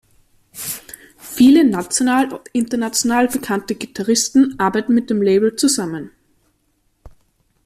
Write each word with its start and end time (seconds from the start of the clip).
Viele 1.19 1.63
national 1.63 2.33
und 2.33 2.47
international 2.53 3.27
bekannte 3.27 3.75
Gitarristen 3.75 4.57
arbeiten 4.59 4.95
mit 4.95 5.11
dem 5.11 5.21
Label 5.21 5.55
zusammen. 5.55 6.09